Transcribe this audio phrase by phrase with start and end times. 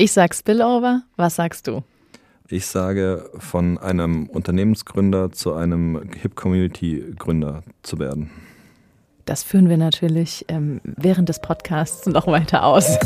[0.00, 1.82] Ich sag Spillover, was sagst du?
[2.46, 8.30] Ich sage, von einem Unternehmensgründer zu einem Hip-Community-Gründer zu werden.
[9.24, 12.96] Das führen wir natürlich ähm, während des Podcasts noch weiter aus.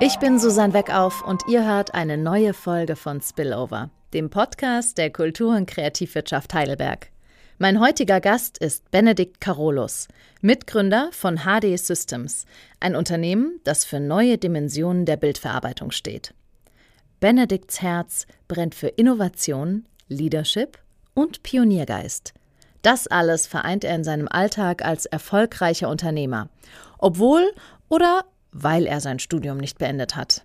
[0.00, 5.10] Ich bin Susanne Weckauf und ihr hört eine neue Folge von Spillover, dem Podcast der
[5.10, 7.10] Kultur- und Kreativwirtschaft Heidelberg.
[7.58, 10.08] Mein heutiger Gast ist Benedikt Carolus,
[10.42, 12.44] Mitgründer von HD Systems,
[12.80, 16.34] ein Unternehmen, das für neue Dimensionen der Bildverarbeitung steht.
[17.18, 20.76] Benedikts Herz brennt für Innovation, Leadership
[21.14, 22.34] und Pioniergeist.
[22.82, 26.50] Das alles vereint er in seinem Alltag als erfolgreicher Unternehmer,
[26.98, 27.54] obwohl
[27.88, 30.44] oder weil er sein Studium nicht beendet hat.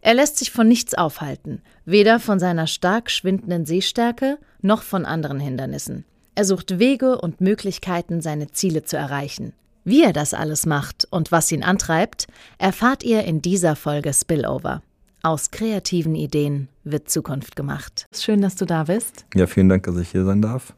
[0.00, 5.38] Er lässt sich von nichts aufhalten, weder von seiner stark schwindenden Sehstärke noch von anderen
[5.38, 6.04] Hindernissen.
[6.34, 9.52] Er sucht Wege und Möglichkeiten, seine Ziele zu erreichen.
[9.84, 12.26] Wie er das alles macht und was ihn antreibt,
[12.58, 14.82] erfahrt ihr in dieser Folge Spillover.
[15.22, 18.06] Aus kreativen Ideen wird Zukunft gemacht.
[18.14, 19.26] Schön, dass du da bist.
[19.34, 20.74] Ja, vielen Dank, dass ich hier sein darf.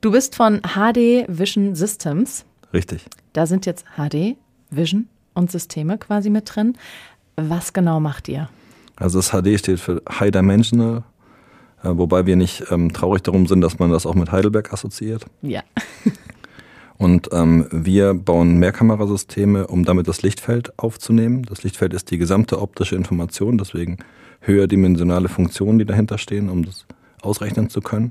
[0.00, 2.44] Du bist von HD Vision Systems.
[2.72, 3.04] Richtig.
[3.32, 4.36] Da sind jetzt HD,
[4.70, 6.78] Vision und Systeme quasi mit drin.
[7.36, 8.48] Was genau macht ihr?
[8.96, 11.04] Also das HD steht für High Dimensional
[11.82, 15.26] wobei wir nicht ähm, traurig darum sind, dass man das auch mit Heidelberg assoziiert.
[15.42, 15.62] Ja.
[16.98, 21.44] Und ähm, wir bauen Mehrkamerasysteme, um damit das Lichtfeld aufzunehmen.
[21.44, 23.98] Das Lichtfeld ist die gesamte optische Information, deswegen
[24.40, 26.86] höherdimensionale Funktionen, die dahinter stehen, um das
[27.22, 28.10] ausrechnen zu können.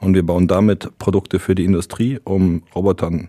[0.00, 3.28] Und wir bauen damit Produkte für die Industrie, um Robotern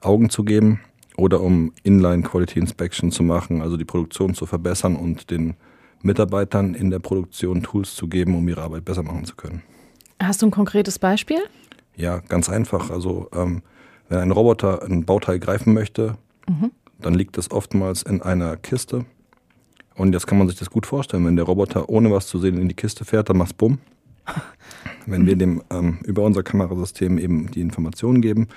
[0.00, 0.80] Augen zu geben
[1.16, 5.54] oder um Inline Quality Inspection zu machen, also die Produktion zu verbessern und den
[6.02, 9.62] Mitarbeitern in der Produktion Tools zu geben, um ihre Arbeit besser machen zu können.
[10.20, 11.40] Hast du ein konkretes Beispiel?
[11.96, 12.90] Ja, ganz einfach.
[12.90, 13.62] Also ähm,
[14.08, 16.16] wenn ein Roboter ein Bauteil greifen möchte,
[16.48, 16.70] mhm.
[16.98, 19.04] dann liegt es oftmals in einer Kiste.
[19.94, 22.60] Und jetzt kann man sich das gut vorstellen, wenn der Roboter ohne was zu sehen
[22.60, 23.78] in die Kiste fährt, dann macht's bumm.
[25.06, 28.48] wenn wir dem ähm, über unser Kamerasystem eben die Informationen geben,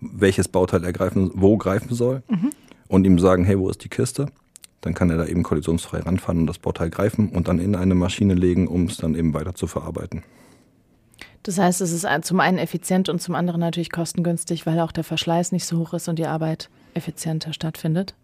[0.00, 2.50] welches Bauteil er greifen, wo greifen soll mhm.
[2.88, 4.26] und ihm sagen, hey, wo ist die Kiste?
[4.82, 7.94] Dann kann er da eben kollisionsfrei ranfahren und das Bauteil greifen und dann in eine
[7.94, 10.22] Maschine legen, um es dann eben weiter zu verarbeiten.
[11.44, 15.04] Das heißt, es ist zum einen effizient und zum anderen natürlich kostengünstig, weil auch der
[15.04, 18.14] Verschleiß nicht so hoch ist und die Arbeit effizienter stattfindet.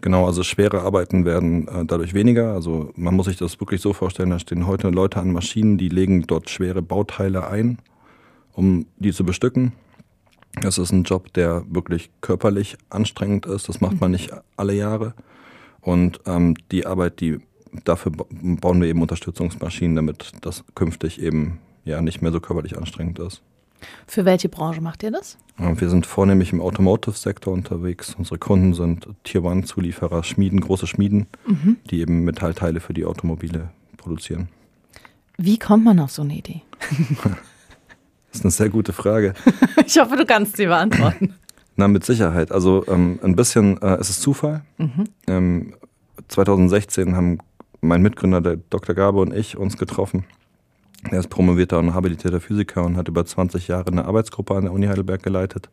[0.00, 2.52] Genau, also schwere Arbeiten werden äh, dadurch weniger.
[2.52, 5.88] Also man muss sich das wirklich so vorstellen, da stehen heute Leute an Maschinen, die
[5.88, 7.78] legen dort schwere Bauteile ein,
[8.52, 9.72] um die zu bestücken.
[10.60, 13.68] Das ist ein Job, der wirklich körperlich anstrengend ist.
[13.68, 14.00] Das macht mhm.
[14.00, 15.14] man nicht alle Jahre.
[15.88, 17.38] Und ähm, die Arbeit, die
[17.86, 23.18] dafür bauen wir eben Unterstützungsmaschinen, damit das künftig eben ja nicht mehr so körperlich anstrengend
[23.20, 23.40] ist.
[24.06, 25.38] Für welche Branche macht ihr das?
[25.56, 28.14] Wir sind vornehmlich im Automotive-Sektor unterwegs.
[28.18, 31.78] Unsere Kunden sind Tier One-Zulieferer, Schmieden, große Schmieden, mhm.
[31.90, 34.48] die eben Metallteile für die Automobile produzieren.
[35.38, 36.60] Wie kommt man auf so eine Idee?
[38.28, 39.32] das ist eine sehr gute Frage.
[39.86, 41.34] ich hoffe, du kannst sie beantworten.
[41.78, 42.50] Na, mit Sicherheit.
[42.50, 44.62] Also ähm, ein bisschen äh, es ist Zufall.
[44.78, 45.04] Mhm.
[45.28, 45.74] Ähm,
[46.26, 47.38] 2016 haben
[47.80, 48.96] mein Mitgründer, der Dr.
[48.96, 50.24] Gabe und ich uns getroffen.
[51.08, 54.72] Er ist promovierter und habilitierter Physiker und hat über 20 Jahre eine Arbeitsgruppe an der
[54.72, 55.70] Uni Heidelberg geleitet.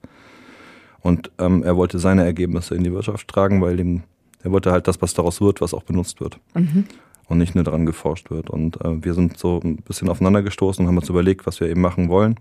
[1.01, 4.03] Und ähm, er wollte seine Ergebnisse in die Wirtschaft tragen, weil ihm,
[4.43, 6.39] er wollte halt das, was daraus wird, was auch benutzt wird.
[6.53, 6.85] Mhm.
[7.27, 8.51] Und nicht nur daran geforscht wird.
[8.51, 11.67] Und äh, wir sind so ein bisschen aufeinander gestoßen und haben uns überlegt, was wir
[11.67, 12.35] eben machen wollen.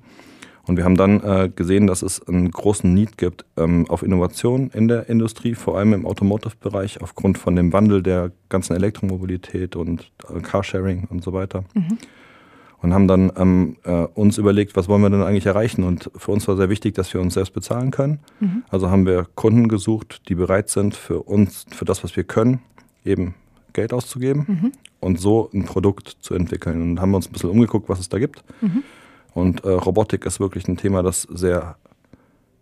[0.66, 4.70] Und wir haben dann äh, gesehen, dass es einen großen Need gibt ähm, auf Innovation
[4.72, 10.10] in der Industrie, vor allem im Automotive-Bereich, aufgrund von dem Wandel der ganzen Elektromobilität und
[10.34, 11.64] äh, Carsharing und so weiter.
[11.74, 11.98] Mhm.
[12.80, 15.84] Und haben dann ähm, äh, uns überlegt, was wollen wir denn eigentlich erreichen?
[15.84, 18.20] Und für uns war sehr wichtig, dass wir uns selbst bezahlen können.
[18.40, 18.62] Mhm.
[18.68, 22.60] Also haben wir Kunden gesucht, die bereit sind, für uns, für das, was wir können,
[23.04, 23.34] eben
[23.72, 24.72] Geld auszugeben mhm.
[25.00, 26.82] und so ein Produkt zu entwickeln.
[26.82, 28.42] Und haben uns ein bisschen umgeguckt, was es da gibt.
[28.60, 28.82] Mhm
[29.34, 31.76] und äh, Robotik ist wirklich ein Thema, das sehr,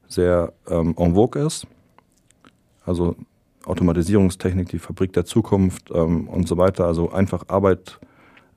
[0.09, 1.67] sehr ähm, en vogue ist.
[2.85, 3.17] Also
[3.65, 6.87] Automatisierungstechnik, die Fabrik der Zukunft ähm, und so weiter.
[6.87, 8.01] Also einfach Arbeit,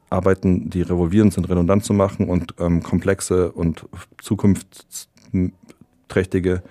[0.10, 3.86] Arbeiten, die revolvierend sind, redundant zu machen und ähm, komplexe und
[4.22, 6.64] zukunftsträchtige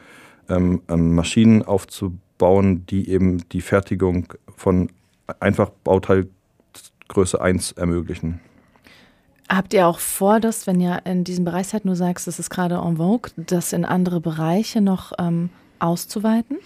[0.48, 4.88] ähm, ähm, Maschinen aufzubauen, die eben die Fertigung von
[5.40, 8.40] einfach Bauteilgröße 1 ermöglichen.
[9.54, 12.50] Habt ihr auch vor, dass, wenn ihr in diesem Bereich seid, nur sagst, das ist
[12.50, 16.58] gerade en vogue, das in andere Bereiche noch ähm, auszuweiten?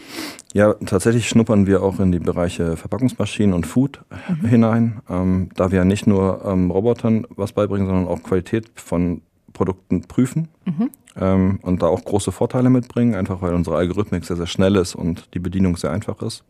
[0.55, 4.47] Ja, tatsächlich schnuppern wir auch in die Bereiche Verpackungsmaschinen und Food mhm.
[4.47, 9.23] hinein, ähm, da wir ja nicht nur ähm, Robotern was beibringen, sondern auch Qualität von
[9.53, 10.91] Produkten prüfen mhm.
[11.17, 14.95] ähm, und da auch große Vorteile mitbringen, einfach weil unsere Algorithmik sehr, sehr schnell ist
[14.95, 16.45] und die Bedienung sehr einfach ist.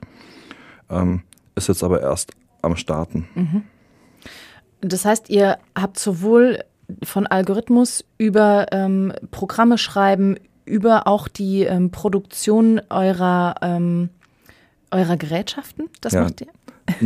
[0.91, 1.23] Ähm,
[1.55, 2.32] ist jetzt aber erst
[2.62, 3.29] am Starten.
[3.34, 3.62] Mhm.
[4.81, 6.61] Das heißt, ihr habt sowohl
[7.03, 14.11] von Algorithmus über ähm, Programme schreiben, über auch die ähm, Produktion eurer, ähm,
[14.91, 15.89] eurer Gerätschaften?
[16.01, 16.49] Das ja, macht ihr?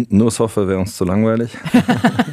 [0.08, 1.56] Nur Software wäre uns zu langweilig.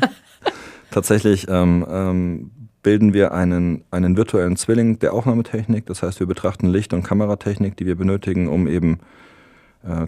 [0.92, 2.52] Tatsächlich ähm, ähm,
[2.84, 5.86] bilden wir einen, einen virtuellen Zwilling der Aufnahmetechnik.
[5.86, 9.00] Das heißt, wir betrachten Licht- und Kameratechnik, die wir benötigen, um eben
[9.84, 10.08] äh,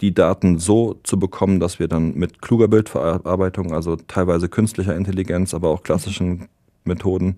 [0.00, 5.54] die Daten so zu bekommen, dass wir dann mit kluger Bildverarbeitung, also teilweise künstlicher Intelligenz,
[5.54, 6.48] aber auch klassischen
[6.84, 7.36] Methoden,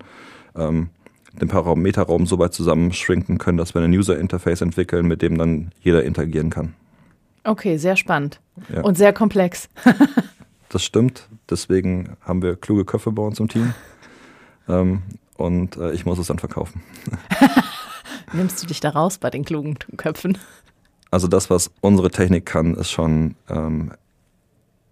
[0.55, 0.89] ähm,
[1.39, 6.03] den Parameterraum so weit zusammenschrinken können, dass wir ein User-Interface entwickeln, mit dem dann jeder
[6.03, 6.73] interagieren kann.
[7.43, 8.41] Okay, sehr spannend
[8.73, 8.81] ja.
[8.81, 9.69] und sehr komplex.
[10.69, 11.29] das stimmt.
[11.49, 13.73] Deswegen haben wir kluge Köpfe bei uns im Team.
[14.67, 15.01] Ähm,
[15.37, 16.83] und äh, ich muss es dann verkaufen.
[18.33, 20.37] Nimmst du dich da raus bei den klugen Köpfen?
[21.11, 23.91] Also das, was unsere Technik kann, ist schon ähm,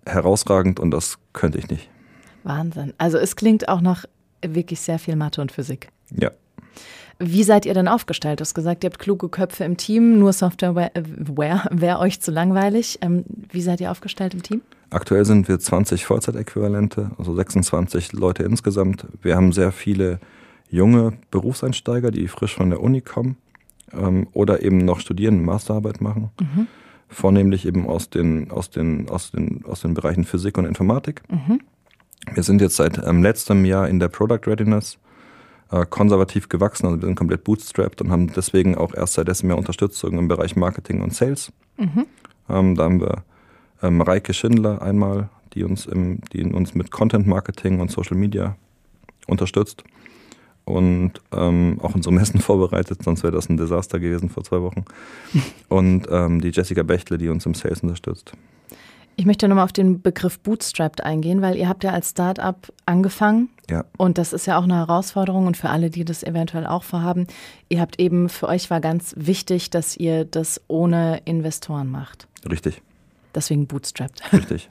[0.05, 1.89] herausragend und das könnte ich nicht.
[2.43, 2.93] Wahnsinn.
[2.97, 4.05] Also es klingt auch nach
[4.41, 5.89] wirklich sehr viel Mathe und Physik.
[6.11, 6.31] Ja.
[7.19, 8.39] Wie seid ihr denn aufgestellt?
[8.39, 12.99] Du hast gesagt, ihr habt kluge Köpfe im Team, nur Software wäre euch zu langweilig.
[13.01, 14.61] Ähm, wie seid ihr aufgestellt im Team?
[14.89, 19.05] Aktuell sind wir 20 Vollzeitäquivalente, also 26 Leute insgesamt.
[19.21, 20.19] Wir haben sehr viele
[20.69, 23.37] junge Berufseinsteiger, die frisch von der Uni kommen
[23.93, 26.29] ähm, oder eben noch studieren, Masterarbeit machen.
[26.39, 26.67] Mhm.
[27.09, 31.21] Vornehmlich eben aus den, aus, den, aus, den, aus den Bereichen Physik und Informatik.
[31.29, 31.61] Mhm.
[32.33, 34.97] Wir sind jetzt seit ähm, letztem Jahr in der Product Readiness
[35.71, 39.49] äh, konservativ gewachsen, also wir sind komplett bootstrapped und haben deswegen auch erst seit letztem
[39.49, 41.51] Jahr Unterstützung im Bereich Marketing und Sales.
[41.77, 42.05] Mhm.
[42.49, 43.23] Ähm, da haben wir
[43.81, 48.57] ähm, Reike Schindler einmal, die uns, im, die uns mit Content Marketing und Social Media
[49.27, 49.83] unterstützt
[50.67, 54.83] und ähm, auch unsere Messen vorbereitet, sonst wäre das ein Desaster gewesen vor zwei Wochen.
[55.69, 58.33] Und ähm, die Jessica Bechtle, die uns im Sales unterstützt.
[59.15, 62.55] Ich möchte nochmal auf den Begriff Bootstrapped eingehen, weil ihr habt ja als Startup
[62.85, 63.49] angefangen.
[63.69, 63.85] Ja.
[63.97, 67.27] Und das ist ja auch eine Herausforderung und für alle, die das eventuell auch vorhaben.
[67.69, 72.27] Ihr habt eben, für euch war ganz wichtig, dass ihr das ohne Investoren macht.
[72.47, 72.81] Richtig.
[73.33, 74.33] Deswegen Bootstrapped.
[74.33, 74.69] Richtig.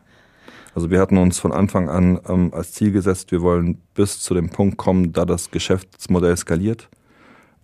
[0.77, 4.35] Also wir hatten uns von Anfang an ähm, als Ziel gesetzt, wir wollen bis zu
[4.35, 6.91] dem Punkt kommen, da das Geschäftsmodell skaliert.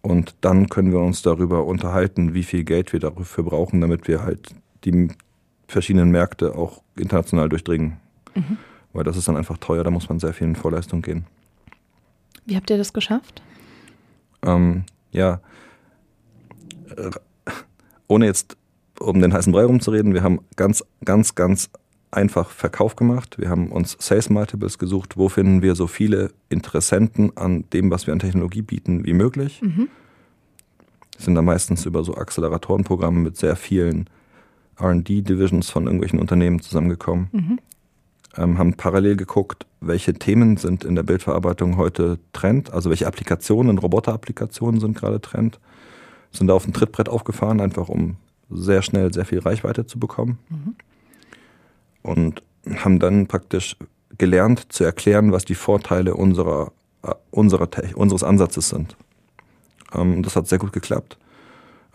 [0.00, 4.22] Und dann können wir uns darüber unterhalten, wie viel Geld wir dafür brauchen, damit wir
[4.22, 4.54] halt
[4.86, 5.08] die
[5.68, 7.98] verschiedenen Märkte auch international durchdringen.
[8.34, 8.56] Mhm.
[8.94, 11.26] Weil das ist dann einfach teuer, da muss man sehr viel in Vorleistung gehen.
[12.46, 13.42] Wie habt ihr das geschafft?
[14.42, 15.42] Ähm, ja,
[18.08, 18.56] ohne jetzt
[18.98, 21.68] um den heißen Brei rumzureden, wir haben ganz, ganz, ganz
[22.12, 23.38] einfach Verkauf gemacht.
[23.38, 28.06] Wir haben uns Sales Multiples gesucht, wo finden wir so viele Interessenten an dem, was
[28.06, 29.62] wir an Technologie bieten, wie möglich.
[29.62, 29.88] Mhm.
[31.18, 34.08] Sind da meistens über so Acceleratorenprogramme mit sehr vielen
[34.80, 37.28] RD-Divisions von irgendwelchen Unternehmen zusammengekommen.
[37.32, 37.58] Mhm.
[38.36, 43.78] Ähm, haben parallel geguckt, welche Themen sind in der Bildverarbeitung heute Trend, also welche Applikationen,
[43.78, 45.60] Roboter-Applikationen sind gerade Trend.
[46.30, 48.16] Sind da auf ein Trittbrett aufgefahren, einfach um
[48.50, 50.38] sehr schnell sehr viel Reichweite zu bekommen.
[50.48, 50.76] Mhm
[52.02, 52.42] und
[52.76, 53.76] haben dann praktisch
[54.18, 56.72] gelernt zu erklären, was die Vorteile unserer,
[57.02, 58.96] äh, unserer unseres Ansatzes sind.
[59.94, 61.18] Ähm, das hat sehr gut geklappt.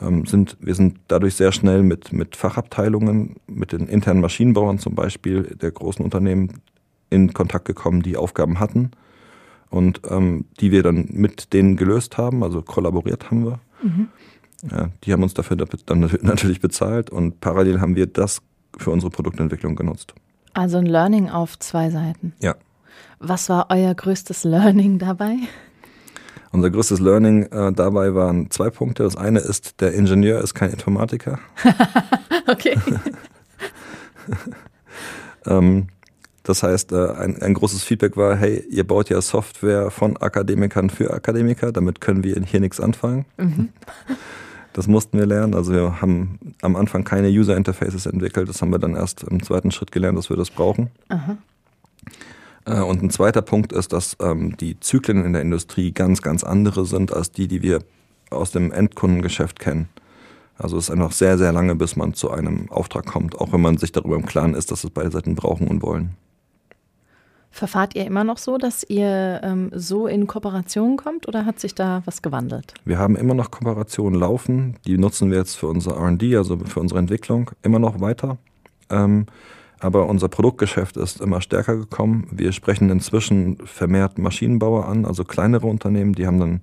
[0.02, 4.96] Ähm, sind, wir sind dadurch sehr schnell mit, mit Fachabteilungen, mit den internen Maschinenbauern zum
[4.96, 6.62] Beispiel der großen Unternehmen
[7.10, 8.92] in Kontakt gekommen, die Aufgaben hatten
[9.70, 13.60] und ähm, die wir dann mit denen gelöst haben, also kollaboriert haben wir.
[13.82, 14.08] Mhm.
[14.72, 18.42] Ja, die haben uns dafür dann natürlich bezahlt und parallel haben wir das
[18.78, 20.14] für unsere Produktentwicklung genutzt.
[20.54, 22.34] Also ein Learning auf zwei Seiten.
[22.40, 22.56] Ja.
[23.20, 25.38] Was war euer größtes Learning dabei?
[26.52, 29.04] Unser größtes Learning äh, dabei waren zwei Punkte.
[29.04, 31.40] Das eine ist, der Ingenieur ist kein Informatiker.
[32.48, 32.78] okay.
[35.46, 35.88] ähm,
[36.44, 40.90] das heißt, äh, ein, ein, großes Feedback war, hey, ihr baut ja Software von Akademikern
[40.90, 43.26] für Akademiker, damit können wir hier nichts anfangen.
[43.38, 43.70] Mhm.
[44.78, 45.56] Das mussten wir lernen.
[45.56, 48.48] Also wir haben am Anfang keine User Interfaces entwickelt.
[48.48, 50.92] Das haben wir dann erst im zweiten Schritt gelernt, dass wir das brauchen.
[51.10, 51.36] Aha.
[52.66, 56.44] Äh, und ein zweiter Punkt ist, dass ähm, die Zyklen in der Industrie ganz, ganz
[56.44, 57.80] andere sind als die, die wir
[58.30, 59.90] aus dem Endkundengeschäft kennen.
[60.60, 63.62] Also es ist einfach sehr, sehr lange, bis man zu einem Auftrag kommt, auch wenn
[63.62, 66.12] man sich darüber im Klaren ist, dass es beide Seiten brauchen und wollen.
[67.58, 71.74] Verfahrt ihr immer noch so, dass ihr ähm, so in Kooperation kommt oder hat sich
[71.74, 72.76] da was gewandelt?
[72.86, 74.76] Wir haben immer noch Kooperationen laufen.
[74.86, 78.38] Die nutzen wir jetzt für unser RD, also für unsere Entwicklung, immer noch weiter.
[78.92, 79.26] Ähm,
[79.80, 82.28] Aber unser Produktgeschäft ist immer stärker gekommen.
[82.32, 86.62] Wir sprechen inzwischen vermehrt Maschinenbauer an, also kleinere Unternehmen, die haben dann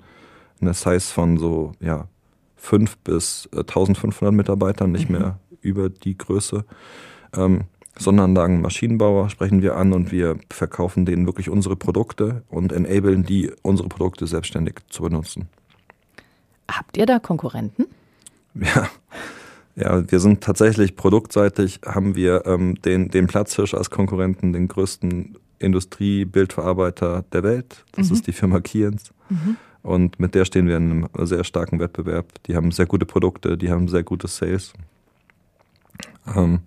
[0.61, 2.07] eine Size von so ja,
[2.55, 5.19] 5 bis 1500 äh, Mitarbeitern, nicht mhm.
[5.19, 6.65] mehr über die Größe.
[7.37, 7.63] Ähm,
[7.99, 13.53] Sonderanlagen Maschinenbauer sprechen wir an und wir verkaufen denen wirklich unsere Produkte und enablen die,
[13.63, 15.49] unsere Produkte selbstständig zu benutzen.
[16.69, 17.87] Habt ihr da Konkurrenten?
[18.55, 18.89] Ja,
[19.77, 25.37] ja, wir sind tatsächlich produktseitig, haben wir ähm, den, den Platzhirsch als Konkurrenten, den größten
[25.59, 27.85] Industriebildverarbeiter der Welt.
[27.93, 28.15] Das mhm.
[28.15, 29.13] ist die Firma Kiens.
[29.29, 29.57] Mhm.
[29.83, 32.27] Und mit der stehen wir in einem sehr starken Wettbewerb.
[32.47, 34.73] Die haben sehr gute Produkte, die haben sehr gute Sales.
[36.35, 36.61] Ähm,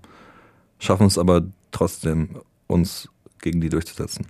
[0.80, 3.10] schaffen es aber trotzdem, uns
[3.42, 4.28] gegen die durchzusetzen.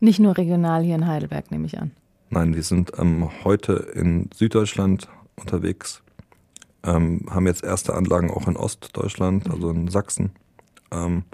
[0.00, 1.90] Nicht nur regional hier in Heidelberg, nehme ich an.
[2.30, 6.02] Nein, wir sind ähm, heute in Süddeutschland unterwegs,
[6.82, 10.32] ähm, haben jetzt erste Anlagen auch in Ostdeutschland, also in Sachsen,
[10.90, 11.24] ähm,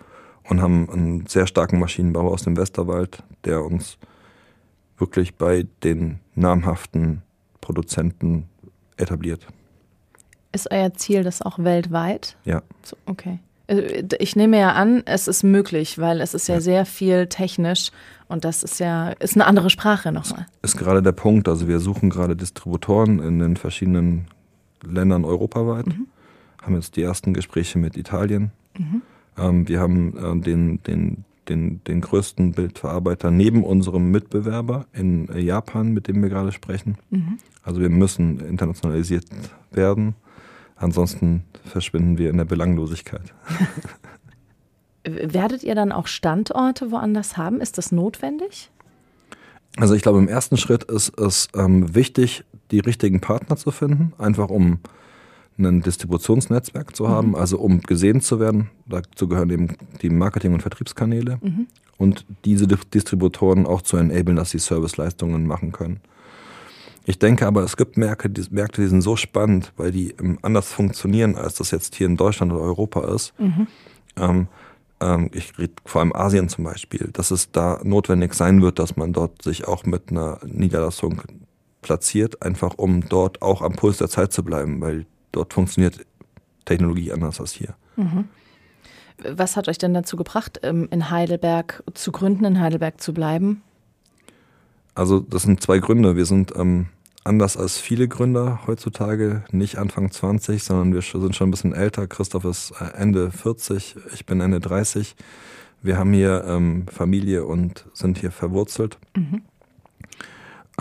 [0.49, 3.99] und haben einen sehr starken Maschinenbau aus dem Westerwald, der uns
[4.99, 7.23] wirklich bei den namhaften
[7.61, 8.49] Produzenten
[8.97, 9.47] etabliert.
[10.52, 12.37] Ist euer Ziel das auch weltweit?
[12.45, 12.62] Ja.
[12.83, 13.38] So, okay.
[13.71, 16.61] Äh, ich nehme ja an, es ist möglich, weil es ist ja, ja.
[16.61, 17.91] sehr viel technisch
[18.29, 20.47] und das ist ja ist eine andere Sprache nochmal.
[20.62, 21.49] Ist gerade der Punkt.
[21.49, 24.27] Also wir suchen gerade Distributoren in den verschiedenen
[24.83, 25.87] Ländern europaweit.
[25.87, 26.07] Mhm.
[26.62, 28.50] Haben jetzt die ersten Gespräche mit Italien.
[28.79, 29.03] Mhm.
[29.39, 35.93] Ähm, wir haben äh, den, den, den, den größten Bildverarbeiter neben unserem Mitbewerber in Japan,
[35.93, 36.97] mit dem wir gerade sprechen.
[37.11, 37.39] Mhm.
[37.62, 39.25] Also wir müssen internationalisiert
[39.71, 40.15] werden.
[40.81, 43.35] Ansonsten verschwinden wir in der Belanglosigkeit.
[45.05, 47.61] Werdet ihr dann auch Standorte woanders haben?
[47.61, 48.71] Ist das notwendig?
[49.77, 54.15] Also ich glaube, im ersten Schritt ist es ähm, wichtig, die richtigen Partner zu finden,
[54.19, 54.79] einfach um
[55.59, 57.35] ein Distributionsnetzwerk zu haben, mhm.
[57.35, 58.71] also um gesehen zu werden.
[58.87, 61.67] Dazu gehören eben die Marketing- und Vertriebskanäle mhm.
[61.99, 66.01] und diese Distributoren auch zu enablen, dass sie Serviceleistungen machen können.
[67.04, 70.38] Ich denke aber, es gibt Märkte die, Märkte, die sind so spannend, weil die ähm,
[70.42, 73.33] anders funktionieren, als das jetzt hier in Deutschland oder Europa ist.
[73.38, 73.66] Mhm.
[74.16, 74.49] Ähm,
[75.00, 78.97] ähm, ich rede vor allem Asien zum Beispiel, dass es da notwendig sein wird, dass
[78.97, 81.23] man dort sich auch mit einer Niederlassung
[81.83, 86.04] platziert, einfach um dort auch am Puls der Zeit zu bleiben, weil dort funktioniert
[86.66, 87.75] Technologie anders als hier.
[87.97, 88.28] Mhm.
[89.23, 93.62] Was hat euch denn dazu gebracht, ähm, in Heidelberg zu gründen, in Heidelberg zu bleiben?
[94.94, 96.16] Also das sind zwei Gründe.
[96.16, 96.87] Wir sind ähm,
[97.25, 102.06] anders als viele Gründer heutzutage, nicht Anfang 20, sondern wir sind schon ein bisschen älter.
[102.06, 105.16] Christoph ist äh, Ende 40, ich bin Ende 30.
[105.82, 108.99] Wir haben hier ähm, Familie und sind hier verwurzelt.
[109.16, 109.42] Mhm.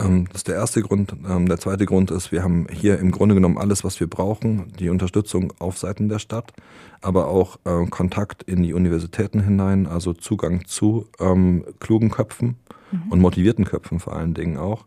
[0.03, 1.13] Ähm, das ist der erste Grund.
[1.27, 4.71] Ähm, der zweite Grund ist, wir haben hier im Grunde genommen alles, was wir brauchen.
[4.79, 6.53] Die Unterstützung auf Seiten der Stadt,
[7.01, 12.55] aber auch äh, Kontakt in die Universitäten hinein, also Zugang zu ähm, klugen Köpfen
[12.91, 13.11] mhm.
[13.11, 14.85] und motivierten Köpfen vor allen Dingen auch.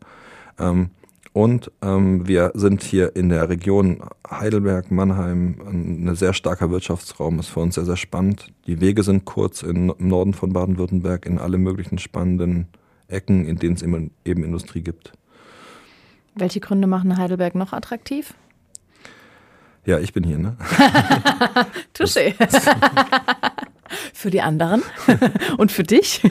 [0.59, 0.90] Ähm,
[1.35, 7.49] und ähm, wir sind hier in der Region Heidelberg, Mannheim, ein sehr starker Wirtschaftsraum, ist
[7.49, 8.52] für uns sehr, sehr spannend.
[8.66, 12.66] Die Wege sind kurz in, im Norden von Baden-Württemberg in alle möglichen spannenden
[13.12, 15.12] Ecken, in denen es eben Industrie gibt.
[16.35, 18.35] Welche Gründe machen Heidelberg noch attraktiv?
[19.85, 20.57] Ja, ich bin hier, ne?
[21.95, 22.35] Touché.
[24.14, 24.83] für die anderen
[25.59, 26.23] und für dich?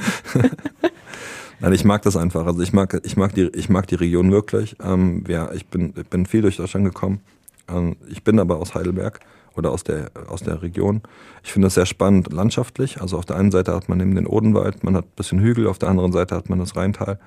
[1.60, 2.46] Nein, ich mag das einfach.
[2.46, 4.76] Also ich mag, ich mag die, ich mag die Region wirklich.
[4.84, 7.22] Ähm, ja, ich bin, ich bin viel durch Deutschland gekommen.
[7.68, 9.20] Ähm, ich bin aber aus Heidelberg
[9.56, 11.02] oder aus der, aus der Region.
[11.44, 13.02] Ich finde das sehr spannend landschaftlich.
[13.02, 15.68] Also auf der einen Seite hat man eben den Odenwald, man hat ein bisschen Hügel,
[15.68, 17.20] auf der anderen Seite hat man das Rheintal.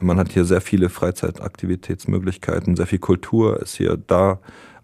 [0.00, 4.40] Man hat hier sehr viele Freizeitaktivitätsmöglichkeiten, sehr viel Kultur ist hier da.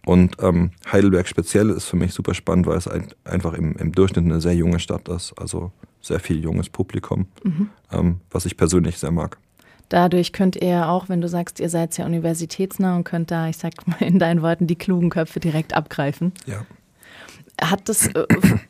[0.07, 3.93] Und ähm, Heidelberg speziell ist für mich super spannend, weil es ein, einfach im, im
[3.93, 5.35] Durchschnitt eine sehr junge Stadt ist.
[5.39, 7.69] Also sehr viel junges Publikum, mhm.
[7.93, 9.39] ähm, was ich persönlich sehr mag.
[9.89, 13.57] Dadurch könnt ihr auch, wenn du sagst, ihr seid sehr universitätsnah und könnt da, ich
[13.57, 16.33] sag mal in deinen Worten, die klugen Köpfe direkt abgreifen.
[16.47, 16.65] Ja.
[17.61, 18.27] Hat das, äh,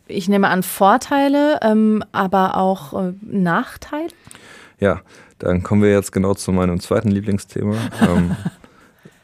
[0.06, 4.08] ich nehme an, Vorteile, ähm, aber auch äh, Nachteile?
[4.80, 5.00] Ja,
[5.38, 7.76] dann kommen wir jetzt genau zu meinem zweiten Lieblingsthema.
[8.00, 8.36] ähm,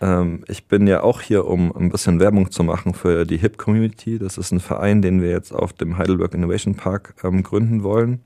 [0.01, 3.57] ähm, ich bin ja auch hier, um ein bisschen Werbung zu machen für die HIP
[3.57, 4.19] Community.
[4.19, 8.21] Das ist ein Verein, den wir jetzt auf dem Heidelberg Innovation Park gründen wollen.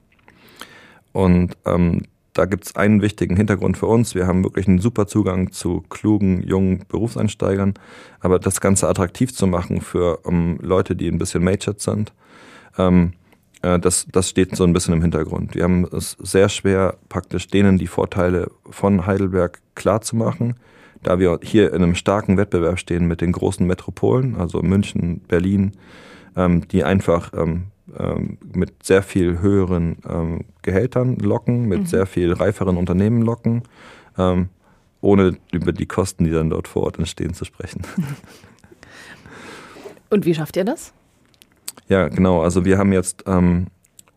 [1.12, 1.56] Und
[2.38, 4.14] da gibt es einen wichtigen Hintergrund für uns.
[4.14, 7.74] Wir haben wirklich einen super Zugang zu klugen, jungen Berufseinsteigern.
[8.20, 12.12] Aber das Ganze attraktiv zu machen für um, Leute, die ein bisschen majored sind,
[12.78, 13.12] ähm,
[13.62, 15.54] äh, das, das steht so ein bisschen im Hintergrund.
[15.54, 20.54] Wir haben es sehr schwer, praktisch denen die Vorteile von Heidelberg klar zu machen
[21.02, 25.72] da wir hier in einem starken Wettbewerb stehen mit den großen Metropolen, also München, Berlin,
[26.36, 27.66] ähm, die einfach ähm,
[27.96, 31.86] ähm, mit sehr viel höheren ähm, Gehältern locken, mit mhm.
[31.86, 33.62] sehr viel reiferen Unternehmen locken,
[34.16, 34.48] ähm,
[35.00, 37.82] ohne über die Kosten, die dann dort vor Ort entstehen, zu sprechen.
[40.10, 40.92] Und wie schafft ihr das?
[41.88, 42.42] Ja, genau.
[42.42, 43.66] Also wir haben jetzt ähm,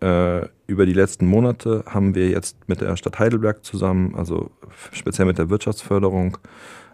[0.02, 4.52] äh, über die letzten Monate haben wir jetzt mit der Stadt Heidelberg zusammen, also
[4.92, 6.38] speziell mit der Wirtschaftsförderung,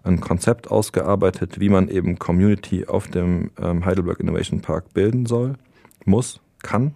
[0.03, 5.55] ein Konzept ausgearbeitet, wie man eben Community auf dem ähm, Heidelberg Innovation Park bilden soll,
[6.05, 6.93] muss, kann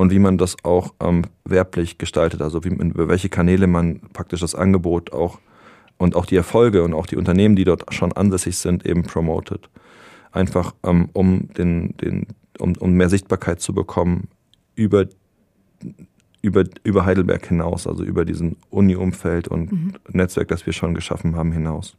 [0.00, 4.40] und wie man das auch ähm, werblich gestaltet, also wie, über welche Kanäle man praktisch
[4.40, 5.38] das Angebot auch
[5.98, 9.68] und auch die Erfolge und auch die Unternehmen, die dort schon ansässig sind, eben promotet.
[10.32, 12.26] Einfach ähm, um, den, den,
[12.58, 14.28] um, um mehr Sichtbarkeit zu bekommen
[14.74, 15.06] über,
[16.40, 19.92] über, über Heidelberg hinaus, also über diesen Uni-Umfeld und mhm.
[20.10, 21.96] Netzwerk, das wir schon geschaffen haben, hinaus.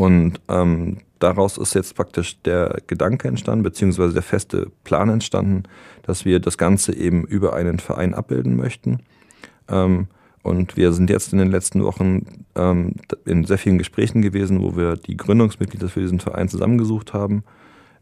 [0.00, 5.64] Und ähm, daraus ist jetzt praktisch der Gedanke entstanden, beziehungsweise der feste Plan entstanden,
[6.04, 9.00] dass wir das Ganze eben über einen Verein abbilden möchten.
[9.68, 10.06] Ähm,
[10.42, 12.94] und wir sind jetzt in den letzten Wochen ähm,
[13.26, 17.44] in sehr vielen Gesprächen gewesen, wo wir die Gründungsmitglieder für diesen Verein zusammengesucht haben.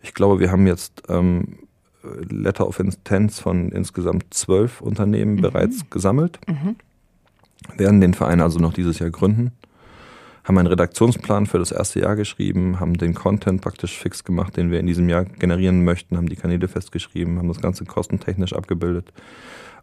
[0.00, 1.58] Ich glaube, wir haben jetzt ähm,
[2.30, 5.40] Letter of Intent von insgesamt zwölf Unternehmen mhm.
[5.40, 6.76] bereits gesammelt, mhm.
[7.76, 9.50] werden den Verein also noch dieses Jahr gründen
[10.48, 14.70] haben einen Redaktionsplan für das erste Jahr geschrieben, haben den Content praktisch fix gemacht, den
[14.70, 19.12] wir in diesem Jahr generieren möchten, haben die Kanäle festgeschrieben, haben das Ganze kostentechnisch abgebildet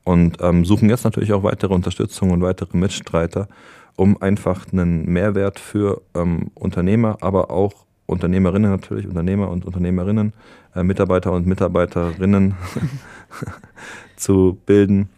[0.04, 3.48] und ähm, suchen jetzt natürlich auch weitere Unterstützung und weitere Mitstreiter,
[3.96, 10.34] um einfach einen Mehrwert für ähm, Unternehmer, aber auch Unternehmerinnen natürlich, Unternehmer und Unternehmerinnen,
[10.76, 12.56] äh, Mitarbeiter und Mitarbeiterinnen
[14.16, 15.10] zu bilden.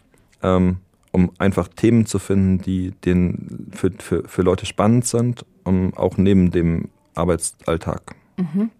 [0.42, 0.76] Ähm,
[1.12, 6.16] um einfach Themen zu finden, die den für, für, für Leute spannend sind, um, auch
[6.16, 8.14] neben dem Arbeitsalltag.
[8.36, 8.70] Mhm.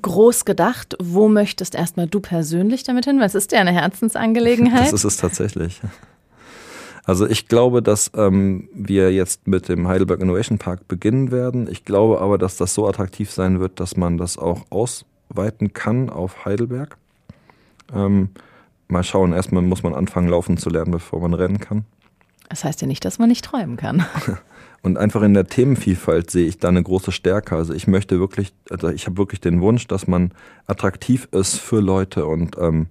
[0.00, 3.18] Groß gedacht, wo möchtest erstmal du persönlich damit hin?
[3.18, 4.80] Weil es ist ja eine Herzensangelegenheit.
[4.92, 5.82] Das ist es tatsächlich.
[7.04, 11.68] Also ich glaube, dass ähm, wir jetzt mit dem Heidelberg Innovation Park beginnen werden.
[11.68, 16.08] Ich glaube aber, dass das so attraktiv sein wird, dass man das auch ausweiten kann
[16.08, 16.96] auf Heidelberg.
[17.92, 18.30] Ähm,
[18.92, 19.32] mal schauen.
[19.32, 21.84] Erstmal muss man anfangen, laufen zu lernen, bevor man rennen kann.
[22.48, 24.04] Das heißt ja nicht, dass man nicht träumen kann.
[24.82, 27.56] Und einfach in der Themenvielfalt sehe ich da eine große Stärke.
[27.56, 30.32] Also ich möchte wirklich, also ich habe wirklich den Wunsch, dass man
[30.66, 32.88] attraktiv ist für Leute und ähm,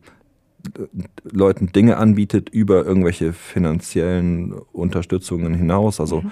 [1.24, 6.00] Leuten Dinge anbietet über irgendwelche finanziellen Unterstützungen hinaus.
[6.00, 6.32] Also mhm.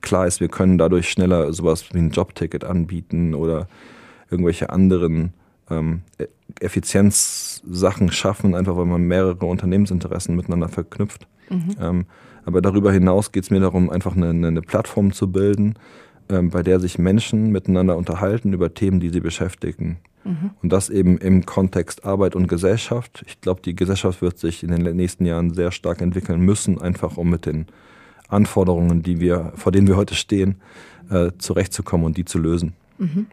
[0.00, 3.68] klar ist, wir können dadurch schneller sowas wie ein Jobticket anbieten oder
[4.30, 5.32] irgendwelche anderen
[5.70, 6.26] ähm, e-,
[6.60, 11.26] Effizienzsachen schaffen, einfach weil man mehrere Unternehmensinteressen miteinander verknüpft.
[11.50, 11.76] Mhm.
[11.80, 12.06] Ähm,
[12.44, 15.74] aber darüber hinaus geht es mir darum, einfach eine, eine Plattform zu bilden,
[16.28, 19.98] ähm, bei der sich Menschen miteinander unterhalten über Themen, die sie beschäftigen.
[20.24, 20.50] Mhm.
[20.62, 23.24] Und das eben im Kontext Arbeit und Gesellschaft.
[23.26, 27.16] Ich glaube, die Gesellschaft wird sich in den nächsten Jahren sehr stark entwickeln müssen, einfach
[27.16, 27.66] um mit den
[28.28, 30.56] Anforderungen, die wir, vor denen wir heute stehen,
[31.10, 32.72] äh, zurechtzukommen und die zu lösen.
[32.98, 33.26] Mhm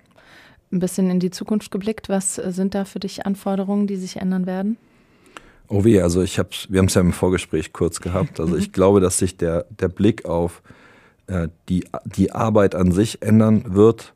[0.71, 2.09] ein bisschen in die Zukunft geblickt.
[2.09, 4.77] Was sind da für dich Anforderungen, die sich ändern werden?
[5.67, 8.39] Oh weh, also ich hab's, wir haben es ja im Vorgespräch kurz gehabt.
[8.39, 10.61] Also ich glaube, dass sich der, der Blick auf
[11.27, 14.13] äh, die, die Arbeit an sich ändern wird.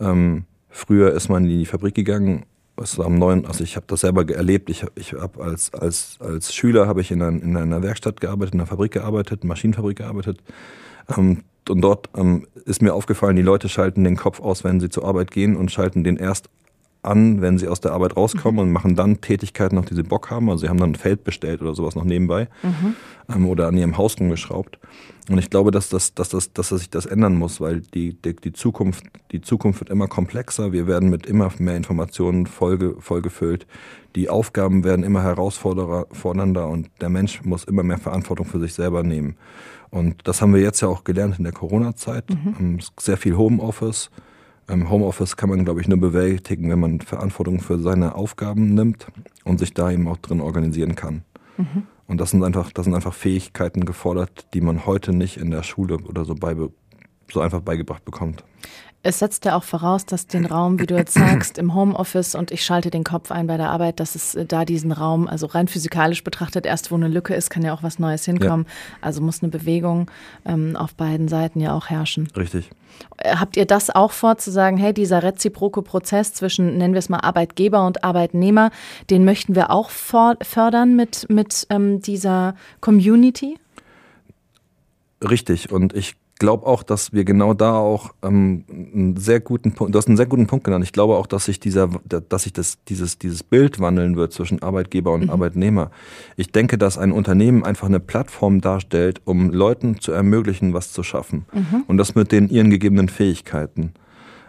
[0.00, 2.44] Ähm, früher ist man in die Fabrik gegangen,
[2.76, 4.70] es war am neuen, also ich habe das selber erlebt.
[4.70, 8.54] Ich, ich habe als, als, als Schüler habe ich in, ein, in einer Werkstatt gearbeitet,
[8.54, 10.38] in einer Fabrik gearbeitet, Maschinenfabrik gearbeitet.
[11.08, 14.88] Ähm, und dort ähm, ist mir aufgefallen, die Leute schalten den Kopf aus, wenn sie
[14.88, 16.48] zur Arbeit gehen und schalten den erst
[17.02, 18.68] an, wenn sie aus der Arbeit rauskommen mhm.
[18.68, 20.48] und machen dann Tätigkeiten, auf die sie Bock haben.
[20.48, 22.94] Also sie haben dann ein Feld bestellt oder sowas noch nebenbei mhm.
[23.34, 24.78] ähm, oder an ihrem Haus rumgeschraubt.
[25.28, 28.34] Und ich glaube, dass, das, dass, das, dass sich das ändern muss, weil die, die,
[28.34, 30.72] die, Zukunft, die Zukunft wird immer komplexer.
[30.72, 33.66] Wir werden mit immer mehr Informationen vollge, vollgefüllt.
[34.14, 39.02] Die Aufgaben werden immer herausfordernder und der Mensch muss immer mehr Verantwortung für sich selber
[39.02, 39.36] nehmen.
[39.92, 42.30] Und das haben wir jetzt ja auch gelernt in der Corona-Zeit.
[42.30, 42.56] Mhm.
[42.58, 44.10] Ähm, sehr viel Homeoffice.
[44.66, 49.06] Im Homeoffice kann man, glaube ich, nur bewältigen, wenn man Verantwortung für seine Aufgaben nimmt
[49.44, 51.24] und sich da eben auch drin organisieren kann.
[51.58, 51.82] Mhm.
[52.06, 55.62] Und das sind einfach, das sind einfach Fähigkeiten gefordert, die man heute nicht in der
[55.62, 56.56] Schule oder so, bei,
[57.30, 58.44] so einfach beigebracht bekommt.
[59.04, 62.52] Es setzt ja auch voraus, dass den Raum, wie du jetzt sagst, im Homeoffice und
[62.52, 65.46] ich schalte den Kopf ein bei der Arbeit, dass es äh, da diesen Raum, also
[65.46, 68.66] rein physikalisch betrachtet, erst wo eine Lücke ist, kann ja auch was Neues hinkommen.
[68.68, 68.96] Ja.
[69.00, 70.08] Also muss eine Bewegung
[70.44, 72.28] ähm, auf beiden Seiten ja auch herrschen.
[72.36, 72.70] Richtig.
[73.18, 77.00] Äh, habt ihr das auch vor, zu sagen, hey, dieser reziproke Prozess zwischen, nennen wir
[77.00, 78.70] es mal Arbeitgeber und Arbeitnehmer,
[79.10, 83.58] den möchten wir auch fördern mit, mit ähm, dieser Community?
[85.20, 85.72] Richtig.
[85.72, 89.98] Und ich glaube auch, dass wir genau da auch ähm, einen sehr guten Punkt, du
[89.98, 90.84] hast einen sehr guten Punkt genannt.
[90.84, 91.88] Ich glaube auch, dass sich dieser,
[92.28, 95.30] dass sich das, dieses, dieses Bild wandeln wird zwischen Arbeitgeber und mhm.
[95.30, 95.92] Arbeitnehmer.
[96.36, 101.04] Ich denke, dass ein Unternehmen einfach eine Plattform darstellt, um Leuten zu ermöglichen, was zu
[101.04, 101.46] schaffen.
[101.52, 101.84] Mhm.
[101.86, 103.92] Und das mit den ihren gegebenen Fähigkeiten.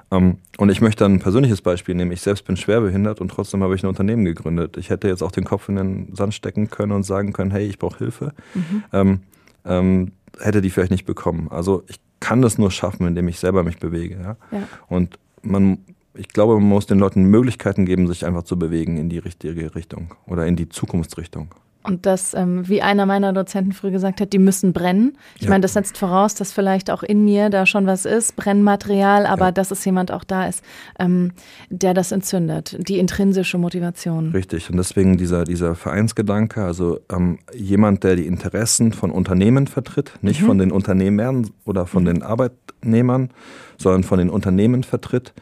[0.09, 2.11] Ähm, und ich möchte ein persönliches Beispiel nehmen.
[2.11, 4.77] Ich selbst bin schwerbehindert und trotzdem habe ich ein Unternehmen gegründet.
[4.77, 7.67] Ich hätte jetzt auch den Kopf in den Sand stecken können und sagen können, hey,
[7.67, 8.33] ich brauche Hilfe.
[8.55, 8.83] Mhm.
[8.91, 9.19] Ähm,
[9.65, 11.47] ähm, hätte die vielleicht nicht bekommen.
[11.49, 14.15] Also ich kann das nur schaffen, indem ich selber mich bewege.
[14.21, 14.37] Ja?
[14.51, 14.67] ja.
[14.87, 15.79] Und man,
[16.13, 19.75] ich glaube, man muss den Leuten Möglichkeiten geben, sich einfach zu bewegen in die richtige
[19.75, 21.53] Richtung oder in die Zukunftsrichtung.
[21.83, 25.17] Und das, ähm, wie einer meiner Dozenten früher gesagt hat, die müssen brennen.
[25.35, 25.49] Ich ja.
[25.49, 29.45] meine, das setzt voraus, dass vielleicht auch in mir da schon was ist, Brennmaterial, aber
[29.45, 29.51] ja.
[29.51, 30.63] dass es jemand auch da ist,
[30.97, 31.31] ähm,
[31.69, 34.31] der das entzündet, die intrinsische Motivation.
[34.31, 34.69] Richtig.
[34.69, 40.41] Und deswegen dieser, dieser Vereinsgedanke, also ähm, jemand, der die Interessen von Unternehmen vertritt, nicht
[40.41, 40.45] mhm.
[40.45, 42.07] von den Unternehmern oder von mhm.
[42.07, 43.29] den Arbeitnehmern,
[43.77, 45.33] sondern von den Unternehmen vertritt,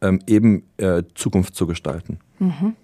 [0.00, 2.20] ähm, eben äh, Zukunft zu gestalten.
[2.38, 2.74] Mhm.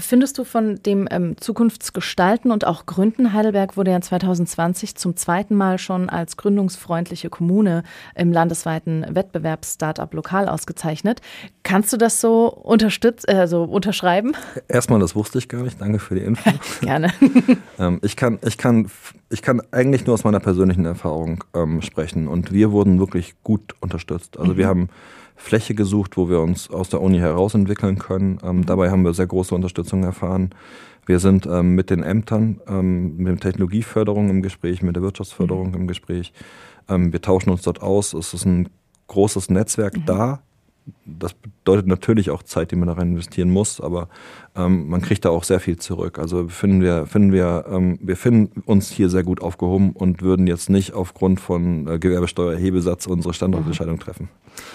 [0.00, 5.56] Findest du von dem ähm, Zukunftsgestalten und auch Gründen, Heidelberg wurde ja 2020 zum zweiten
[5.56, 7.82] Mal schon als gründungsfreundliche Kommune
[8.14, 11.20] im landesweiten Wettbewerb Startup Lokal ausgezeichnet.
[11.64, 14.32] Kannst du das so unterstütz äh, so unterschreiben?
[14.68, 15.80] Erstmal, das wusste ich gar nicht.
[15.80, 16.50] Danke für die Info.
[16.80, 17.12] Gerne.
[17.78, 18.88] ähm, ich, kann, ich, kann,
[19.30, 23.74] ich kann eigentlich nur aus meiner persönlichen Erfahrung ähm, sprechen und wir wurden wirklich gut
[23.80, 24.38] unterstützt.
[24.38, 24.56] Also mhm.
[24.56, 24.88] wir haben
[25.38, 28.38] Fläche gesucht, wo wir uns aus der Uni herausentwickeln können.
[28.42, 30.50] Ähm, dabei haben wir sehr große Unterstützung erfahren.
[31.06, 35.68] Wir sind ähm, mit den Ämtern, ähm, mit der Technologieförderung im Gespräch, mit der Wirtschaftsförderung
[35.68, 35.74] mhm.
[35.74, 36.34] im Gespräch.
[36.88, 38.12] Ähm, wir tauschen uns dort aus.
[38.12, 38.68] Es ist ein
[39.06, 40.04] großes Netzwerk mhm.
[40.04, 40.42] da.
[41.04, 44.08] Das bedeutet natürlich auch Zeit, die man da rein investieren muss, aber
[44.56, 46.18] ähm, man kriegt da auch sehr viel zurück.
[46.18, 50.46] Also finden wir, finden wir, ähm, wir finden uns hier sehr gut aufgehoben und würden
[50.46, 54.00] jetzt nicht aufgrund von äh, Gewerbesteuerhebesatz unsere Standortentscheidung mhm.
[54.00, 54.28] treffen.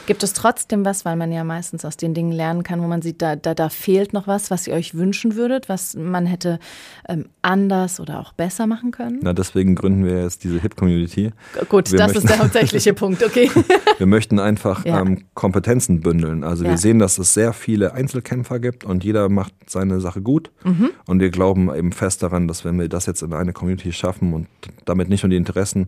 [0.05, 3.01] Gibt es trotzdem was, weil man ja meistens aus den Dingen lernen kann, wo man
[3.01, 6.59] sieht, da, da, da fehlt noch was, was ihr euch wünschen würdet, was man hätte
[7.07, 9.19] ähm, anders oder auch besser machen können?
[9.21, 11.31] Na, deswegen gründen wir jetzt diese Hip-Community.
[11.69, 13.49] Gut, wir das möchten, ist der hauptsächliche Punkt, okay.
[13.97, 14.99] wir möchten einfach ja.
[14.99, 16.43] ähm, Kompetenzen bündeln.
[16.43, 16.71] Also ja.
[16.71, 20.51] wir sehen, dass es sehr viele Einzelkämpfer gibt und jeder macht seine Sache gut.
[20.63, 20.89] Mhm.
[21.05, 24.33] Und wir glauben eben fest daran, dass wenn wir das jetzt in eine Community schaffen
[24.33, 24.47] und
[24.85, 25.87] damit nicht nur die Interessen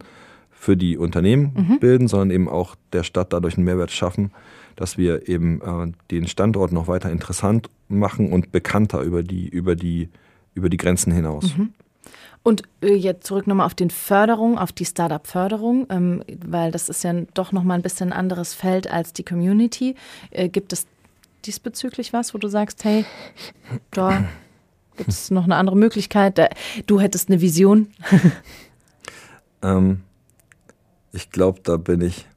[0.66, 1.80] für die Unternehmen mhm.
[1.80, 4.32] bilden, sondern eben auch der Stadt dadurch einen Mehrwert schaffen,
[4.76, 9.76] dass wir eben äh, den Standort noch weiter interessant machen und bekannter über die, über
[9.76, 10.10] die,
[10.56, 11.56] über die Grenzen hinaus.
[11.56, 11.74] Mhm.
[12.42, 17.04] Und äh, jetzt zurück nochmal auf den Förderung, auf die Startup-Förderung, ähm, weil das ist
[17.04, 19.94] ja doch nochmal ein bisschen ein anderes Feld als die Community.
[20.32, 20.88] Äh, gibt es
[21.46, 23.06] diesbezüglich was, wo du sagst, hey,
[23.92, 24.26] da
[24.98, 26.40] gibt es noch eine andere Möglichkeit?
[26.88, 27.88] Du hättest eine Vision?
[29.62, 30.02] ähm,
[31.16, 32.28] ich glaube, da bin ich,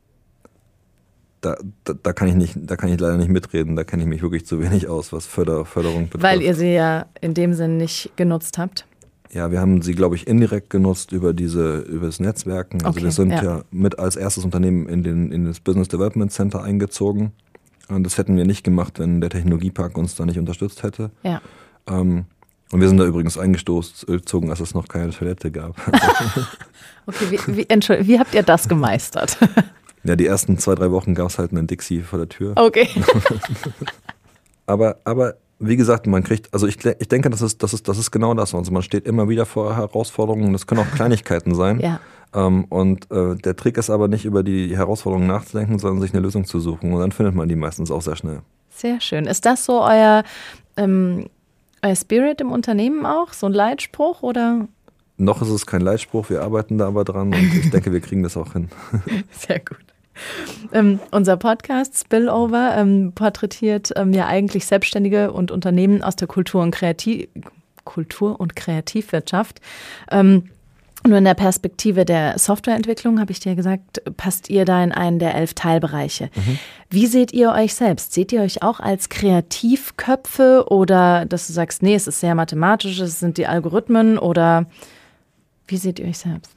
[1.41, 4.09] da, da, da, kann ich nicht, da kann ich leider nicht mitreden, da kenne ich
[4.09, 6.23] mich wirklich zu wenig aus, was Förder, Förderung betrifft.
[6.23, 8.87] Weil ihr sie ja in dem Sinn nicht genutzt habt?
[9.31, 12.79] Ja, wir haben sie, glaube ich, indirekt genutzt über diese, über das Netzwerken.
[12.83, 13.43] Also okay, wir sind ja.
[13.43, 13.63] ja.
[13.71, 17.33] mit als erstes Unternehmen in, den, in das Business Development Center eingezogen.
[17.89, 21.11] Und das hätten wir nicht gemacht, wenn der Technologiepark uns da nicht unterstützt hätte.
[21.25, 21.43] Ja.
[21.87, 22.25] Ähm,
[22.71, 25.75] und wir sind da übrigens eingestoßen, als es noch keine Toilette gab.
[27.07, 29.39] okay, wie, wie, wie habt ihr das gemeistert?
[30.05, 32.53] ja, die ersten zwei, drei Wochen gab es halt einen Dixie vor der Tür.
[32.57, 32.89] Okay.
[34.67, 37.97] aber, aber wie gesagt, man kriegt, also ich, ich denke, das ist, das, ist, das
[37.97, 38.55] ist genau das.
[38.55, 40.53] Also man steht immer wieder vor Herausforderungen.
[40.53, 41.81] Das können auch Kleinigkeiten sein.
[41.81, 42.01] Ja.
[42.35, 46.21] Ähm, und äh, der Trick ist aber nicht über die Herausforderungen nachzudenken, sondern sich eine
[46.21, 46.93] Lösung zu suchen.
[46.93, 48.43] Und dann findet man die meistens auch sehr schnell.
[48.69, 49.25] Sehr schön.
[49.25, 50.23] Ist das so euer
[50.77, 51.29] ähm, euer
[51.95, 53.33] Spirit im Unternehmen auch?
[53.33, 54.69] So ein Leitspruch oder?
[55.17, 58.23] Noch ist es kein Leitspruch, wir arbeiten da aber dran und ich denke, wir kriegen
[58.23, 58.69] das auch hin.
[59.31, 59.79] Sehr gut.
[60.73, 66.63] Ähm, unser Podcast Spillover ähm, porträtiert ähm, ja eigentlich Selbstständige und Unternehmen aus der Kultur-
[66.63, 67.29] und, Kreativ
[67.85, 69.61] Kultur und Kreativwirtschaft.
[70.11, 70.51] Ähm,
[71.09, 75.19] nur in der Perspektive der Softwareentwicklung, habe ich dir gesagt, passt ihr da in einen
[75.19, 76.31] der elf Teilbereiche.
[76.35, 76.59] Mhm.
[76.91, 78.13] Wie seht ihr euch selbst?
[78.13, 83.01] Seht ihr euch auch als Kreativköpfe oder dass du sagst, nee, es ist sehr mathematisch,
[83.01, 84.67] es sind die Algorithmen oder
[85.67, 86.53] wie seht ihr euch selbst?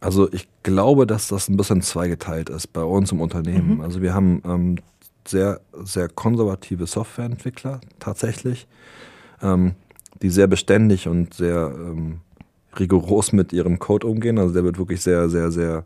[0.00, 3.76] Also ich glaube, dass das ein bisschen zweigeteilt ist bei uns im Unternehmen.
[3.76, 3.80] Mhm.
[3.80, 4.76] Also wir haben ähm,
[5.26, 8.66] sehr, sehr konservative Softwareentwickler tatsächlich,
[9.42, 9.74] ähm,
[10.22, 12.20] die sehr beständig und sehr ähm,
[12.78, 14.38] rigoros mit ihrem Code umgehen.
[14.38, 15.84] Also der wird wirklich sehr, sehr, sehr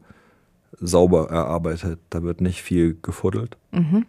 [0.81, 2.01] sauber erarbeitet.
[2.11, 3.57] Da wird nicht viel gefuddelt.
[3.73, 4.07] Mhm.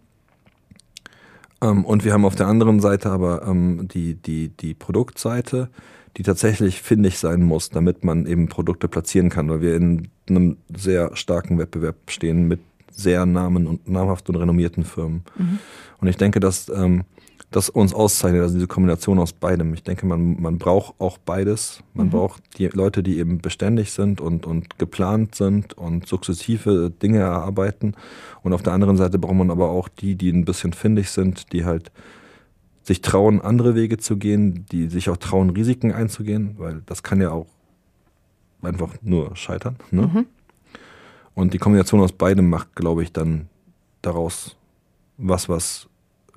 [1.60, 5.70] Ähm, und wir haben auf der anderen Seite aber ähm, die, die, die Produktseite,
[6.16, 10.56] die tatsächlich findig sein muss, damit man eben Produkte platzieren kann, weil wir in einem
[10.74, 12.60] sehr starken Wettbewerb stehen mit
[12.94, 15.24] sehr namen und namhaft und renommierten Firmen.
[15.36, 15.58] Mhm.
[16.00, 17.04] Und ich denke, dass ähm,
[17.50, 19.74] das uns auszeichnet, also diese Kombination aus beidem.
[19.74, 21.82] Ich denke, man, man braucht auch beides.
[21.92, 22.10] Man mhm.
[22.10, 27.94] braucht die Leute, die eben beständig sind und, und geplant sind und sukzessive Dinge erarbeiten.
[28.42, 31.52] Und auf der anderen Seite braucht man aber auch die, die ein bisschen findig sind,
[31.52, 31.92] die halt
[32.82, 37.20] sich trauen, andere Wege zu gehen, die sich auch trauen, Risiken einzugehen, weil das kann
[37.20, 37.46] ja auch
[38.62, 39.76] einfach nur scheitern.
[39.90, 40.02] Ne?
[40.02, 40.26] Mhm.
[41.34, 43.48] Und die Kombination aus beidem macht, glaube ich, dann
[44.02, 44.56] daraus
[45.16, 45.88] was, was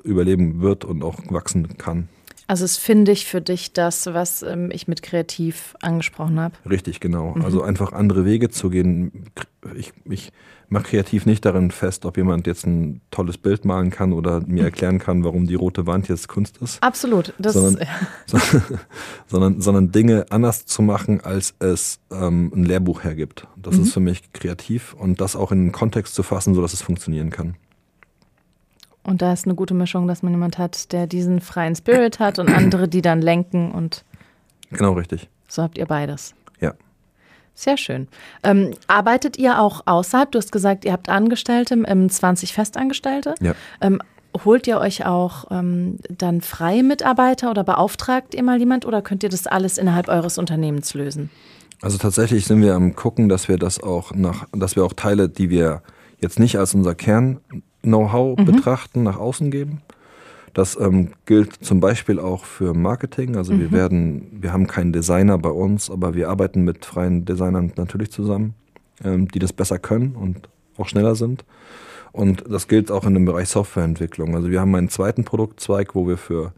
[0.04, 2.10] überleben wird und auch wachsen kann.
[2.48, 6.56] Also es finde ich für dich das, was ähm, ich mit kreativ angesprochen habe.
[6.68, 7.36] Richtig, genau.
[7.36, 7.44] Mhm.
[7.44, 9.26] Also einfach andere Wege zu gehen.
[9.76, 10.32] Ich, ich
[10.70, 14.64] mache kreativ nicht darin fest, ob jemand jetzt ein tolles Bild malen kann oder mir
[14.66, 16.82] erklären kann, warum die rote Wand jetzt Kunst ist.
[16.82, 17.34] Absolut.
[17.38, 17.86] Das sondern,
[18.26, 18.38] so,
[19.28, 23.46] sondern, sondern Dinge anders zu machen, als es ähm, ein Lehrbuch hergibt.
[23.58, 23.84] Das mhm.
[23.84, 27.30] ist für mich kreativ und das auch in einen Kontext zu fassen, sodass es funktionieren
[27.30, 27.56] kann.
[29.08, 32.40] Und da ist eine gute Mischung, dass man jemand hat, der diesen freien Spirit hat
[32.40, 34.04] und andere, die dann lenken und.
[34.70, 35.30] Genau, richtig.
[35.48, 36.36] So habt ihr beides.
[36.60, 36.74] Ja.
[37.56, 38.10] Sehr schön.
[38.44, 40.30] Ähm, arbeitet ihr auch außerhalb?
[40.30, 43.36] Du hast gesagt, ihr habt Angestellte, ähm, 20 Festangestellte.
[43.40, 43.56] Ja.
[43.80, 44.02] Ähm,
[44.44, 49.24] holt ihr euch auch ähm, dann freie Mitarbeiter oder beauftragt ihr mal jemand oder könnt
[49.24, 51.30] ihr das alles innerhalb eures Unternehmens lösen?
[51.82, 55.30] Also tatsächlich sind wir am gucken, dass wir das auch nach, dass wir auch Teile,
[55.30, 55.82] die wir
[56.20, 57.40] jetzt nicht als unser Kern
[57.84, 58.46] Know-how mhm.
[58.46, 59.82] betrachten, nach außen geben.
[60.54, 63.36] Das ähm, gilt zum Beispiel auch für Marketing.
[63.36, 63.60] Also mhm.
[63.60, 68.12] wir werden, wir haben keinen Designer bei uns, aber wir arbeiten mit freien Designern natürlich
[68.12, 68.56] zusammen,
[69.04, 71.46] ähm, die das besser können und auch schneller sind.
[72.12, 74.36] Und das gilt auch in dem Bereich Softwareentwicklung.
[74.36, 76.54] Also wir haben einen zweiten Produktzweig, wo wir für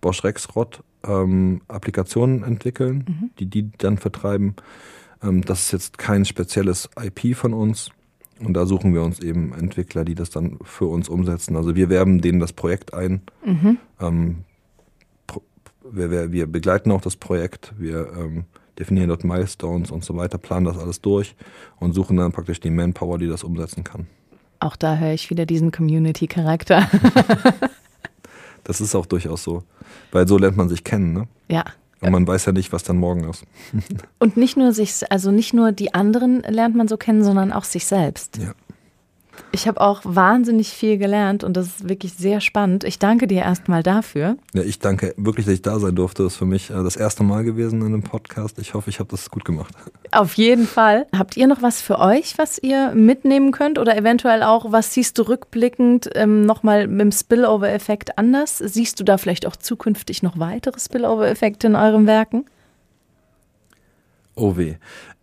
[0.00, 3.30] Bosch Rexroth ähm, Applikationen entwickeln, mhm.
[3.38, 4.54] die die dann vertreiben.
[5.22, 7.90] Ähm, das ist jetzt kein spezielles IP von uns,
[8.44, 11.56] und da suchen wir uns eben Entwickler, die das dann für uns umsetzen.
[11.56, 13.22] Also wir werben denen das Projekt ein.
[13.44, 13.78] Mhm.
[14.00, 14.36] Ähm,
[15.82, 17.72] wir, wir, wir, begleiten auch das Projekt.
[17.78, 18.44] Wir ähm,
[18.78, 21.34] definieren dort Milestones und so weiter, planen das alles durch
[21.78, 24.06] und suchen dann praktisch die Manpower, die das umsetzen kann.
[24.58, 26.88] Auch da höre ich wieder diesen Community-Charakter.
[28.64, 29.64] das ist auch durchaus so.
[30.12, 31.28] Weil so lernt man sich kennen, ne?
[31.48, 31.64] Ja,
[32.00, 33.44] und man weiß ja nicht, was dann morgen ist.
[34.18, 37.64] Und nicht nur sich, also nicht nur die anderen lernt man so kennen, sondern auch
[37.64, 38.38] sich selbst.
[38.38, 38.52] Ja.
[39.52, 42.84] Ich habe auch wahnsinnig viel gelernt und das ist wirklich sehr spannend.
[42.84, 44.36] Ich danke dir erstmal dafür.
[44.52, 46.22] Ja, ich danke wirklich, dass ich da sein durfte.
[46.22, 48.58] Das ist für mich äh, das erste Mal gewesen in einem Podcast.
[48.58, 49.74] Ich hoffe, ich habe das gut gemacht.
[50.12, 51.06] Auf jeden Fall.
[51.16, 55.18] Habt ihr noch was für euch, was ihr mitnehmen könnt oder eventuell auch, was siehst
[55.18, 58.58] du rückblickend ähm, nochmal mit dem Spillover-Effekt anders?
[58.58, 62.44] Siehst du da vielleicht auch zukünftig noch weitere Spillover-Effekte in euren Werken?
[64.40, 64.76] Oh weh.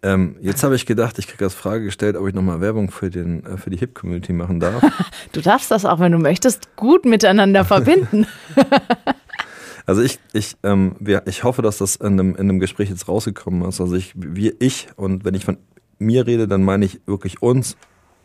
[0.04, 3.10] Ähm, jetzt habe ich gedacht, ich kriege als Frage gestellt, ob ich nochmal Werbung für,
[3.10, 4.84] den, äh, für die Hip-Community machen darf.
[5.32, 8.28] du darfst das auch, wenn du möchtest, gut miteinander verbinden.
[9.88, 13.08] also ich, ich, ähm, wir, ich hoffe, dass das in einem, in einem Gespräch jetzt
[13.08, 13.82] rausgekommen ist.
[13.82, 15.58] Also ich, wir, ich, und wenn ich von
[15.98, 17.76] mir rede, dann meine ich wirklich uns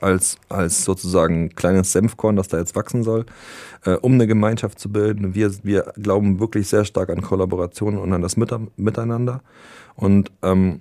[0.02, 3.26] als, als sozusagen kleines Senfkorn, das da jetzt wachsen soll,
[3.84, 5.34] äh, um eine Gemeinschaft zu bilden.
[5.34, 9.42] Wir, wir glauben wirklich sehr stark an Kollaboration und an das Miteinander.
[9.94, 10.80] Und ähm,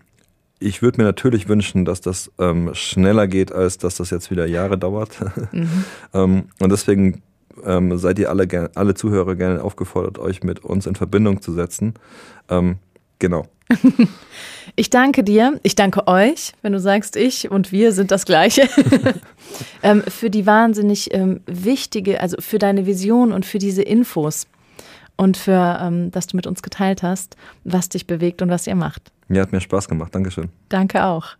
[0.59, 4.45] ich würde mir natürlich wünschen, dass das ähm, schneller geht, als dass das jetzt wieder
[4.45, 5.19] Jahre dauert.
[5.51, 5.85] Mhm.
[6.13, 7.21] ähm, und deswegen
[7.65, 11.95] ähm, seid ihr alle, alle Zuhörer gerne aufgefordert, euch mit uns in Verbindung zu setzen.
[12.47, 12.77] Ähm,
[13.19, 13.47] genau.
[14.75, 18.67] Ich danke dir, ich danke euch, wenn du sagst, ich und wir sind das Gleiche,
[19.83, 24.47] ähm, für die wahnsinnig ähm, wichtige, also für deine Vision und für diese Infos
[25.17, 28.75] und für, ähm, dass du mit uns geteilt hast, was dich bewegt und was ihr
[28.75, 29.11] macht.
[29.27, 30.15] Mir hat mir Spaß gemacht.
[30.15, 30.49] Dankeschön.
[30.69, 31.35] Danke auch.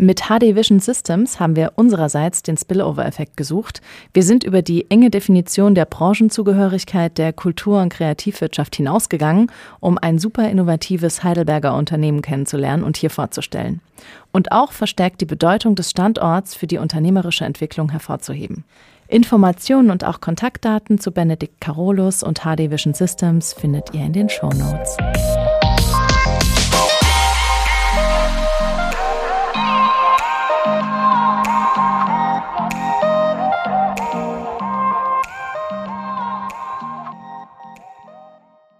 [0.00, 3.80] Mit HD Vision Systems haben wir unsererseits den Spillover-Effekt gesucht.
[4.14, 10.20] Wir sind über die enge Definition der Branchenzugehörigkeit der Kultur- und Kreativwirtschaft hinausgegangen, um ein
[10.20, 13.80] super innovatives Heidelberger Unternehmen kennenzulernen und hier vorzustellen.
[14.30, 18.62] Und auch verstärkt die Bedeutung des Standorts für die unternehmerische Entwicklung hervorzuheben.
[19.08, 24.28] Informationen und auch Kontaktdaten zu Benedikt Carolus und HD Vision Systems findet ihr in den
[24.28, 24.96] Show Notes.